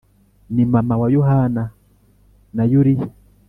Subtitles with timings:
[0.53, 1.63] ni mama wa yohana
[2.55, 3.07] na yuliya